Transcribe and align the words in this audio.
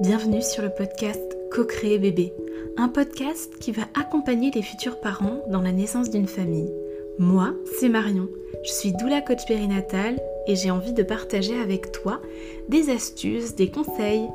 Bienvenue 0.00 0.42
sur 0.42 0.62
le 0.62 0.70
podcast 0.70 1.36
Co-créer 1.50 1.98
bébé, 1.98 2.32
un 2.76 2.88
podcast 2.88 3.58
qui 3.58 3.72
va 3.72 3.82
accompagner 3.98 4.52
les 4.52 4.62
futurs 4.62 5.00
parents 5.00 5.42
dans 5.50 5.60
la 5.60 5.72
naissance 5.72 6.08
d'une 6.08 6.28
famille. 6.28 6.72
Moi, 7.18 7.54
c'est 7.80 7.88
Marion, 7.88 8.28
je 8.64 8.70
suis 8.70 8.92
doula 8.92 9.20
coach 9.20 9.44
périnatale 9.48 10.20
et 10.46 10.54
j'ai 10.54 10.70
envie 10.70 10.92
de 10.92 11.02
partager 11.02 11.58
avec 11.58 11.90
toi 11.90 12.20
des 12.68 12.90
astuces, 12.90 13.56
des 13.56 13.70
conseils, 13.70 14.28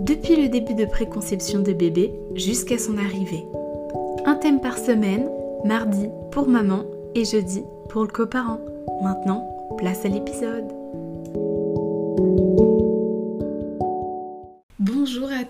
depuis 0.00 0.36
le 0.36 0.48
début 0.48 0.74
de 0.74 0.86
préconception 0.86 1.60
de 1.60 1.74
bébé 1.74 2.10
jusqu'à 2.34 2.78
son 2.78 2.96
arrivée. 2.96 3.44
Un 4.24 4.36
thème 4.36 4.62
par 4.62 4.78
semaine, 4.78 5.28
mardi 5.66 6.08
pour 6.30 6.48
maman 6.48 6.84
et 7.14 7.26
jeudi 7.26 7.62
pour 7.90 8.02
le 8.02 8.08
coparent. 8.08 8.60
Maintenant, 9.02 9.46
place 9.76 10.06
à 10.06 10.08
l'épisode. 10.08 10.72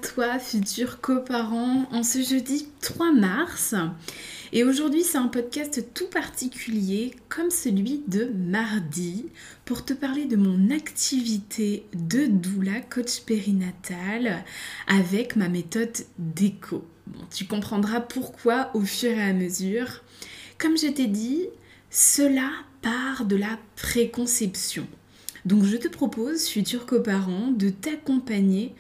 Toi, 0.02 0.38
futur 0.38 1.01
coparent, 1.01 1.87
en 1.92 2.02
ce 2.02 2.23
jeudi 2.23 2.66
3 2.80 3.12
mars. 3.12 3.74
Et 4.52 4.65
aujourd'hui, 4.65 5.05
c'est 5.05 5.16
un 5.16 5.28
podcast 5.28 5.83
tout 5.95 6.09
particulier, 6.09 7.15
comme 7.28 7.51
celui 7.51 8.02
de 8.09 8.25
mardi, 8.37 9.27
pour 9.65 9.84
te 9.84 9.95
parler 9.95 10.27
de 10.27 10.37
mon 10.37 10.70
activité 10.70 11.87
de 11.95 12.27
doula 12.27 12.80
coach 12.80 13.20
périnatal 13.20 14.45
avec 14.88 15.37
ma 15.37 15.48
méthode 15.48 15.97
déco. 16.19 16.84
tu 17.33 17.47
comprendras 17.47 18.00
pourquoi 18.00 18.70
au 18.75 18.80
fur 18.80 19.11
et 19.11 19.23
à 19.23 19.33
mesure. 19.33 20.03
Comme 20.59 20.77
je 20.77 20.89
t'ai 20.89 21.06
dit, 21.06 21.47
cela 21.91 22.50
part 22.83 23.25
de 23.25 23.37
la 23.37 23.59
préconception. 23.77 24.87
Donc 25.45 25.64
je 25.64 25.77
te 25.77 25.89
propose, 25.89 26.47
futur 26.47 26.87
coparent, 26.87 27.53
de 27.53 27.70
t'accompagner 27.70 28.75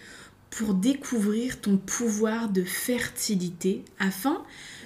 pour 0.52 0.74
découvrir 0.74 1.60
ton 1.60 1.78
pouvoir 1.78 2.48
de 2.50 2.62
fertilité 2.62 3.84
afin 3.98 4.44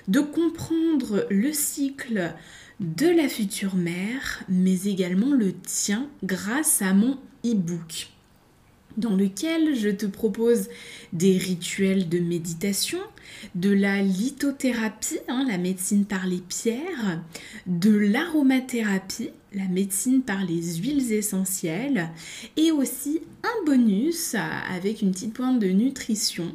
de 0.08 0.20
comprendre 0.20 1.26
le 1.28 1.52
cycle 1.52 2.32
de 2.80 3.06
la 3.06 3.28
future 3.28 3.74
mère, 3.74 4.42
mais 4.48 4.84
également 4.84 5.34
le 5.34 5.52
tien 5.52 6.08
grâce 6.22 6.82
à 6.82 6.94
mon 6.94 7.18
e-book 7.44 8.15
dans 8.96 9.14
lequel 9.14 9.74
je 9.74 9.88
te 9.88 10.06
propose 10.06 10.68
des 11.12 11.36
rituels 11.36 12.08
de 12.08 12.18
méditation, 12.18 12.98
de 13.54 13.70
la 13.70 14.02
lithothérapie, 14.02 15.18
hein, 15.28 15.44
la 15.48 15.58
médecine 15.58 16.04
par 16.04 16.26
les 16.26 16.40
pierres, 16.40 17.20
de 17.66 17.90
l'aromathérapie, 17.90 19.30
la 19.52 19.66
médecine 19.68 20.22
par 20.22 20.44
les 20.44 20.76
huiles 20.76 21.12
essentielles, 21.12 22.10
et 22.56 22.72
aussi 22.72 23.20
un 23.42 23.64
bonus 23.64 24.34
avec 24.34 25.02
une 25.02 25.12
petite 25.12 25.34
pointe 25.34 25.58
de 25.58 25.68
nutrition. 25.68 26.54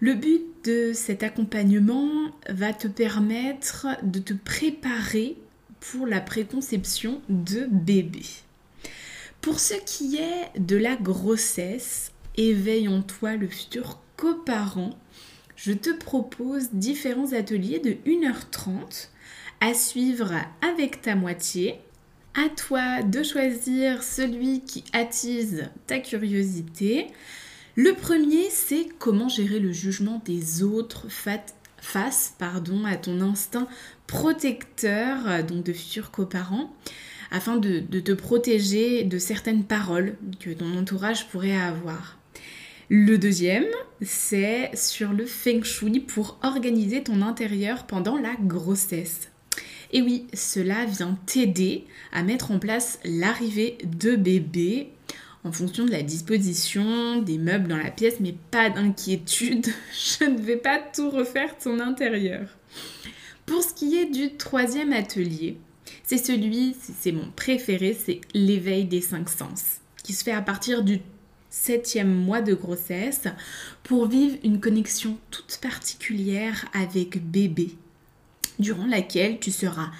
Le 0.00 0.14
but 0.14 0.42
de 0.64 0.92
cet 0.92 1.22
accompagnement 1.22 2.10
va 2.48 2.72
te 2.72 2.88
permettre 2.88 3.86
de 4.02 4.18
te 4.18 4.34
préparer 4.34 5.36
pour 5.78 6.06
la 6.06 6.20
préconception 6.20 7.20
de 7.28 7.66
bébé. 7.70 8.22
Pour 9.42 9.58
ce 9.58 9.74
qui 9.74 10.18
est 10.18 10.56
de 10.56 10.76
la 10.76 10.94
grossesse, 10.94 12.12
éveille 12.36 12.86
en 12.86 13.02
toi 13.02 13.34
le 13.34 13.48
futur 13.48 13.98
coparent. 14.16 14.96
Je 15.56 15.72
te 15.72 15.90
propose 15.90 16.70
différents 16.72 17.32
ateliers 17.32 17.80
de 17.80 17.90
1h30 18.08 19.08
à 19.60 19.74
suivre 19.74 20.32
avec 20.60 21.02
ta 21.02 21.16
moitié 21.16 21.80
à 22.34 22.48
toi 22.50 23.02
de 23.02 23.24
choisir 23.24 24.04
celui 24.04 24.60
qui 24.60 24.84
attise 24.92 25.68
ta 25.88 25.98
curiosité. 25.98 27.08
Le 27.74 27.94
premier, 27.94 28.48
c'est 28.48 28.86
comment 29.00 29.28
gérer 29.28 29.58
le 29.58 29.72
jugement 29.72 30.22
des 30.24 30.62
autres 30.62 31.08
face 31.08 32.34
à 32.40 32.60
ton 32.96 33.20
instinct 33.20 33.66
protecteur, 34.06 35.42
donc 35.42 35.64
de 35.64 35.72
futurs 35.72 36.12
coparents, 36.12 36.72
afin 37.32 37.56
de, 37.56 37.80
te 37.80 38.12
protéger 38.12 39.04
de 39.04 39.18
certaines 39.18 39.64
paroles 39.64 40.14
que 40.38 40.50
ton 40.50 40.76
entourage 40.76 41.28
pourrait 41.28 41.56
avoir. 41.56 42.18
Le 42.90 43.16
deuxième, 43.16 43.64
c'est 44.02 44.70
sur 44.74 45.12
le 45.12 45.24
feng 45.24 45.64
shui 45.64 46.00
pour 46.00 46.38
organiser 46.42 47.02
ton 47.02 47.22
intérieur 47.22 47.86
pendant 47.86 48.18
la 48.18 48.34
grossesse. 48.38 49.30
Et 49.92 50.02
oui, 50.02 50.26
cela 50.34 50.84
vient 50.84 51.18
t'aider 51.26 51.86
à 52.12 52.22
mettre 52.22 52.50
en 52.50 52.58
place 52.58 53.00
l'arrivée 53.04 53.78
de 53.84 54.14
bébé 54.14 54.90
en 55.44 55.52
fonction 55.52 55.86
de 55.86 55.90
la 55.90 56.02
disposition 56.02 57.20
des 57.20 57.38
meubles 57.38 57.68
dans 57.68 57.78
la 57.78 57.90
pièce, 57.90 58.20
mais 58.20 58.34
pas 58.50 58.68
d'inquiétude, 58.68 59.66
je 60.20 60.24
ne 60.24 60.38
vais 60.38 60.56
pas 60.56 60.78
tout 60.78 61.10
refaire 61.10 61.56
ton 61.56 61.80
intérieur. 61.80 62.46
Pour 63.46 63.62
ce 63.62 63.74
qui 63.74 63.96
est 63.96 64.06
du 64.06 64.36
troisième 64.36 64.92
atelier, 64.92 65.56
c'est 66.04 66.18
celui, 66.18 66.76
c'est 67.00 67.12
mon 67.12 67.30
préféré, 67.30 67.94
c'est 67.98 68.20
l'éveil 68.34 68.84
des 68.84 69.00
cinq 69.00 69.28
sens, 69.28 69.80
qui 70.02 70.12
se 70.12 70.24
fait 70.24 70.32
à 70.32 70.42
partir 70.42 70.82
du 70.82 71.00
septième 71.50 72.12
mois 72.12 72.40
de 72.40 72.54
grossesse 72.54 73.28
pour 73.82 74.08
vivre 74.08 74.36
une 74.42 74.60
connexion 74.60 75.18
toute 75.30 75.58
particulière 75.60 76.66
avec 76.72 77.22
bébé 77.30 77.76
durant 78.58 78.86
laquelle 78.86 79.38
tu 79.38 79.50
seras 79.50 79.90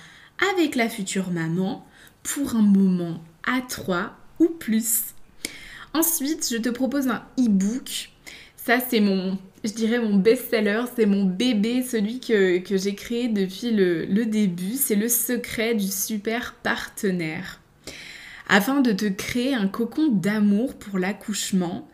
avec 0.55 0.75
la 0.75 0.89
future 0.89 1.31
maman 1.31 1.87
pour 2.23 2.57
un 2.57 2.63
moment 2.63 3.23
à 3.45 3.61
trois 3.61 4.17
ou 4.39 4.49
plus. 4.49 5.15
Ensuite, 5.95 6.49
je 6.51 6.57
te 6.57 6.71
propose 6.71 7.09
un 7.09 7.23
e-book. 7.39 8.11
Ça, 8.57 8.79
c'est 8.81 9.01
mon, 9.01 9.39
je 9.65 9.73
dirais, 9.73 10.01
mon 10.01 10.17
best-seller, 10.17 10.85
c'est 10.97 11.07
mon 11.07 11.25
bébé, 11.25 11.83
celui 11.83 12.21
que, 12.21 12.63
j'ai 12.71 12.95
créé 12.95 13.29
depuis 13.29 13.71
le, 13.71 14.25
début. 14.25 14.75
C'est 14.75 14.97
le 14.97 15.09
secret 15.09 15.75
du 15.75 15.87
super 15.87 16.55
partenaire. 16.63 17.61
Afin 18.49 18.81
de 18.81 18.93
te 18.93 19.07
créer 19.07 19.55
un 19.55 19.69
cocon 19.69 20.09
d'amour 20.09 20.75
pour 20.75 20.99
l'accouchement, 20.99 21.89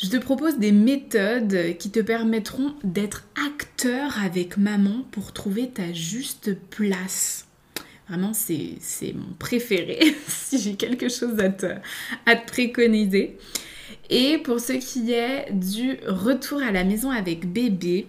je 0.00 0.08
te 0.08 0.16
propose 0.16 0.58
des 0.58 0.70
méthodes 0.70 1.76
qui 1.78 1.90
te 1.90 2.00
permettront 2.00 2.74
d'être 2.84 3.24
acteur 3.46 4.22
avec 4.22 4.58
maman 4.58 5.04
pour 5.10 5.32
trouver 5.32 5.70
ta 5.70 5.92
juste 5.92 6.54
place. 6.70 7.46
Vraiment, 8.08 8.32
c'est 8.32 8.78
mon 9.14 9.34
préféré 9.38 10.14
si 10.28 10.58
j'ai 10.60 10.74
quelque 10.74 11.08
chose 11.08 11.38
à 11.40 11.50
à 12.30 12.36
te 12.36 12.46
préconiser. 12.46 13.38
Et 14.10 14.38
pour 14.38 14.60
ce 14.60 14.72
qui 14.72 15.12
est 15.12 15.52
du 15.52 15.98
retour 16.06 16.62
à 16.62 16.72
la 16.72 16.84
maison 16.84 17.10
avec 17.10 17.50
bébé, 17.50 18.06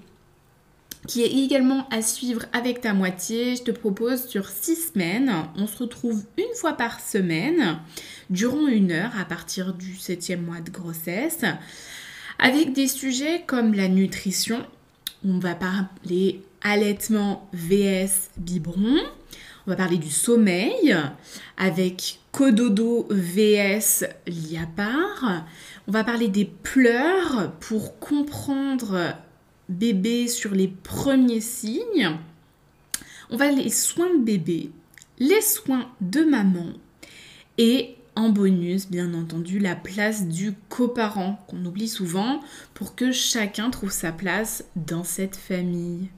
qui 1.07 1.23
est 1.23 1.43
également 1.43 1.87
à 1.89 2.01
suivre 2.01 2.45
avec 2.53 2.81
ta 2.81 2.93
moitié. 2.93 3.55
Je 3.55 3.63
te 3.63 3.71
propose 3.71 4.27
sur 4.27 4.47
six 4.47 4.91
semaines. 4.93 5.31
On 5.55 5.67
se 5.67 5.77
retrouve 5.77 6.23
une 6.37 6.55
fois 6.55 6.73
par 6.73 6.99
semaine, 6.99 7.79
durant 8.29 8.67
une 8.67 8.91
heure 8.91 9.11
à 9.19 9.25
partir 9.25 9.73
du 9.73 9.95
septième 9.95 10.43
mois 10.43 10.61
de 10.61 10.69
grossesse, 10.69 11.45
avec 12.37 12.73
des 12.73 12.87
sujets 12.87 13.43
comme 13.47 13.73
la 13.73 13.87
nutrition. 13.87 14.65
On 15.25 15.39
va 15.39 15.55
parler 15.55 16.41
allaitement 16.61 17.49
VS 17.53 18.29
biberon. 18.37 18.97
On 19.67 19.71
va 19.71 19.75
parler 19.75 19.97
du 19.97 20.11
sommeil 20.11 20.95
avec 21.57 22.18
cododo 22.31 23.07
VS 23.09 24.05
liapar. 24.27 25.45
On 25.87 25.91
va 25.91 26.03
parler 26.03 26.27
des 26.27 26.45
pleurs 26.45 27.53
pour 27.59 27.99
comprendre 27.99 29.15
bébé 29.67 30.27
sur 30.27 30.51
les 30.53 30.67
premiers 30.67 31.41
signes. 31.41 32.17
On 33.29 33.37
va 33.37 33.51
les 33.51 33.69
soins 33.69 34.13
de 34.15 34.23
bébé, 34.23 34.71
les 35.19 35.41
soins 35.41 35.89
de 36.01 36.23
maman 36.23 36.67
et 37.57 37.95
en 38.15 38.29
bonus, 38.29 38.89
bien 38.89 39.13
entendu, 39.13 39.59
la 39.59 39.75
place 39.75 40.27
du 40.27 40.53
coparent 40.67 41.37
qu'on 41.47 41.63
oublie 41.63 41.87
souvent 41.87 42.41
pour 42.73 42.95
que 42.95 43.11
chacun 43.11 43.69
trouve 43.69 43.91
sa 43.91 44.11
place 44.11 44.65
dans 44.75 45.03
cette 45.05 45.35
famille. 45.37 46.09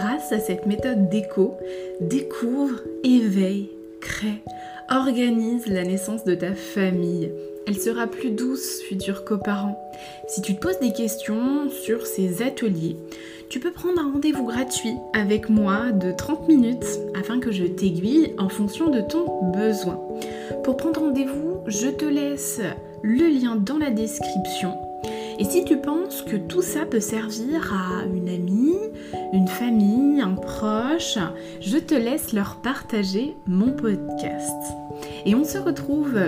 Grâce 0.00 0.30
à 0.30 0.38
cette 0.38 0.64
méthode 0.64 1.08
d'écho, 1.08 1.56
découvre, 2.00 2.78
éveille, 3.02 3.68
crée, 4.00 4.44
organise 4.88 5.66
la 5.66 5.82
naissance 5.82 6.22
de 6.22 6.36
ta 6.36 6.54
famille. 6.54 7.32
Elle 7.66 7.76
sera 7.76 8.06
plus 8.06 8.30
douce, 8.30 8.80
futur 8.82 9.24
coparent. 9.24 9.76
Si 10.28 10.40
tu 10.40 10.54
te 10.54 10.60
poses 10.60 10.78
des 10.78 10.92
questions 10.92 11.68
sur 11.68 12.06
ces 12.06 12.42
ateliers, 12.42 12.96
tu 13.48 13.58
peux 13.58 13.72
prendre 13.72 14.00
un 14.00 14.12
rendez-vous 14.12 14.46
gratuit 14.46 14.94
avec 15.14 15.50
moi 15.50 15.90
de 15.90 16.12
30 16.12 16.46
minutes 16.46 17.00
afin 17.18 17.40
que 17.40 17.50
je 17.50 17.64
t'aiguille 17.64 18.34
en 18.38 18.48
fonction 18.48 18.90
de 18.90 19.00
ton 19.00 19.50
besoin. 19.50 20.00
Pour 20.62 20.76
prendre 20.76 21.00
rendez-vous, 21.00 21.58
je 21.66 21.88
te 21.88 22.04
laisse 22.04 22.60
le 23.02 23.26
lien 23.26 23.56
dans 23.56 23.78
la 23.78 23.90
description. 23.90 24.78
Et 25.38 25.44
si 25.44 25.64
tu 25.64 25.76
penses 25.76 26.22
que 26.22 26.36
tout 26.36 26.62
ça 26.62 26.84
peut 26.84 27.00
servir 27.00 27.72
à 27.72 28.04
une 28.06 28.28
amie, 28.28 28.76
une 29.32 29.46
famille, 29.46 30.20
un 30.20 30.34
proche, 30.34 31.18
je 31.60 31.78
te 31.78 31.94
laisse 31.94 32.32
leur 32.32 32.56
partager 32.56 33.36
mon 33.46 33.70
podcast. 33.70 34.74
Et 35.24 35.36
on 35.36 35.44
se 35.44 35.58
retrouve 35.58 36.18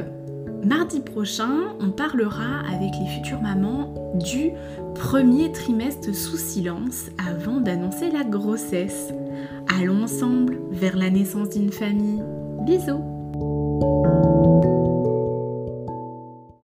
mardi 0.64 1.00
prochain. 1.00 1.74
On 1.80 1.90
parlera 1.90 2.60
avec 2.72 2.92
les 3.00 3.08
futures 3.08 3.42
mamans 3.42 3.92
du 4.14 4.52
premier 4.94 5.50
trimestre 5.50 6.14
sous 6.14 6.36
silence 6.36 7.06
avant 7.28 7.60
d'annoncer 7.60 8.10
la 8.10 8.22
grossesse. 8.22 9.12
Allons 9.80 10.04
ensemble 10.04 10.58
vers 10.70 10.96
la 10.96 11.10
naissance 11.10 11.50
d'une 11.50 11.72
famille. 11.72 12.22
Bisous 12.64 14.29